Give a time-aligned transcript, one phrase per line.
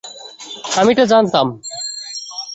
[0.75, 1.47] আমি এটা জানতাম।